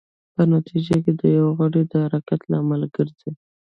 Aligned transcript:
په 0.35 0.41
نتېجه 0.53 0.97
کې 1.03 1.11
د 1.19 1.21
یو 1.37 1.47
غړي 1.59 1.83
د 1.91 1.93
حرکت 2.05 2.41
لامل 2.51 2.81
ګرځي. 2.95 3.31